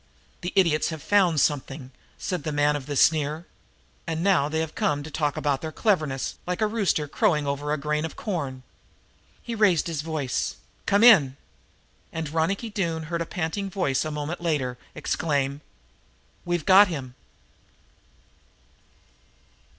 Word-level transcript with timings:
"The 0.41 0.51
idiots 0.55 0.89
have 0.89 1.03
found 1.03 1.39
something," 1.39 1.91
said 2.17 2.41
the 2.41 2.51
man 2.51 2.75
of 2.75 2.87
the 2.87 2.95
sneer. 2.95 3.45
"And 4.07 4.23
now 4.23 4.49
they 4.49 4.59
have 4.61 4.73
come 4.73 5.03
to 5.03 5.11
talk 5.11 5.37
about 5.37 5.61
their 5.61 5.71
cleverness, 5.71 6.39
like 6.47 6.59
a 6.59 6.65
rooster 6.65 7.07
crowing 7.07 7.45
over 7.45 7.71
a 7.71 7.77
grain 7.77 8.03
of 8.03 8.15
corn." 8.15 8.63
He 9.43 9.53
raised 9.53 9.85
his 9.85 10.01
voice. 10.01 10.55
"Come 10.87 11.03
in!" 11.03 11.37
And 12.11 12.33
Ronicky 12.33 12.71
Doone 12.71 13.03
heard 13.13 13.21
a 13.21 13.27
panting 13.27 13.69
voice 13.69 14.03
a 14.03 14.09
moment 14.09 14.41
later 14.41 14.75
exclaim: 14.95 15.61
"We've 16.45 16.65
got 16.65 16.87
him!" 16.87 17.13